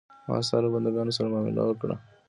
[0.27, 1.95] ما ستا له بندګانو سره معامله وکړه.